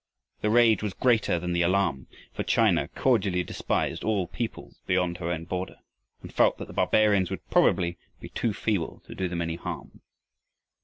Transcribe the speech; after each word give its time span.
The 0.41 0.49
rage 0.49 0.81
was 0.81 0.95
greater 0.95 1.37
than 1.39 1.53
the 1.53 1.61
alarm, 1.61 2.07
for 2.33 2.41
China 2.41 2.87
cordially 2.87 3.43
despised 3.43 4.03
all 4.03 4.25
peoples 4.25 4.81
beyond 4.87 5.19
her 5.19 5.29
own 5.29 5.43
border, 5.45 5.77
and 6.23 6.33
felt 6.33 6.57
that 6.57 6.65
the 6.65 6.73
barbarians 6.73 7.29
would 7.29 7.47
probably 7.51 7.99
be 8.19 8.29
too 8.29 8.51
feeble 8.51 9.03
to 9.05 9.13
do 9.13 9.27
them 9.27 9.43
any 9.43 9.57
harm. 9.57 10.01